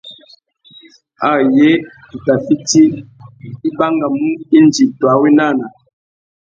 [1.31, 1.69] Ayé
[2.09, 2.83] tu tà fiti,
[3.67, 4.25] i bangamú
[4.57, 5.65] indi tu awénana.